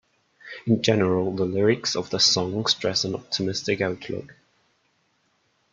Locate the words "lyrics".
1.45-1.95